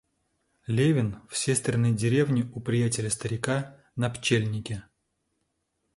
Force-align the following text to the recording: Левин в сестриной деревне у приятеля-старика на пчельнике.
Левин 0.65 1.19
в 1.29 1.37
сестриной 1.37 1.93
деревне 1.93 2.49
у 2.55 2.59
приятеля-старика 2.59 3.77
на 3.95 4.09
пчельнике. 4.09 4.83